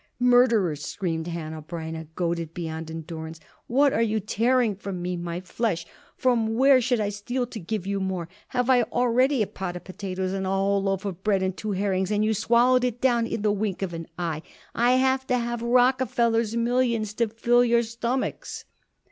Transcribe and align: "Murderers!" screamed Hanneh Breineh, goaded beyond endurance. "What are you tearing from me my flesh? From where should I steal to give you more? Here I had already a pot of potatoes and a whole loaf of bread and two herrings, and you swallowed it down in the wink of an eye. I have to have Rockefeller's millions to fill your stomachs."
"Murderers!" 0.17 0.83
screamed 0.83 1.27
Hanneh 1.27 1.61
Breineh, 1.67 2.07
goaded 2.15 2.55
beyond 2.55 2.89
endurance. 2.89 3.39
"What 3.67 3.93
are 3.93 4.01
you 4.01 4.19
tearing 4.19 4.75
from 4.75 4.99
me 4.99 5.15
my 5.15 5.41
flesh? 5.41 5.85
From 6.17 6.55
where 6.55 6.81
should 6.81 6.99
I 6.99 7.09
steal 7.09 7.45
to 7.45 7.59
give 7.59 7.85
you 7.85 7.99
more? 7.99 8.27
Here 8.51 8.63
I 8.67 8.77
had 8.77 8.89
already 8.91 9.43
a 9.43 9.45
pot 9.45 9.75
of 9.75 9.83
potatoes 9.83 10.33
and 10.33 10.47
a 10.47 10.49
whole 10.49 10.81
loaf 10.81 11.05
of 11.05 11.23
bread 11.23 11.43
and 11.43 11.55
two 11.55 11.73
herrings, 11.73 12.09
and 12.09 12.25
you 12.25 12.33
swallowed 12.33 12.83
it 12.83 12.99
down 12.99 13.27
in 13.27 13.43
the 13.43 13.51
wink 13.51 13.83
of 13.83 13.93
an 13.93 14.07
eye. 14.17 14.41
I 14.73 14.93
have 14.93 15.27
to 15.27 15.37
have 15.37 15.61
Rockefeller's 15.61 16.55
millions 16.57 17.13
to 17.13 17.27
fill 17.27 17.63
your 17.63 17.83
stomachs." 17.83 18.65